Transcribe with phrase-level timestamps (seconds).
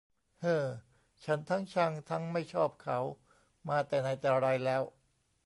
[0.41, 0.65] เฮ่อ
[1.25, 2.99] ฉันทั้งชังทั้งไม่ชอบเขา
[3.69, 4.83] มาแต่ไหนแต่ไรแล้ว